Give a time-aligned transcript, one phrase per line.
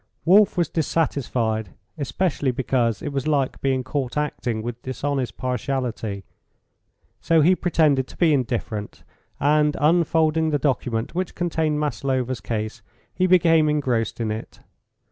[0.25, 6.23] Wolf was dissatisfied, especially because it was like being caught acting with dishonest partiality;
[7.19, 9.03] so he pretended to be indifferent,
[9.39, 12.81] and, unfolding the document which contained Maslova's case,
[13.13, 14.61] he became engrossed in it.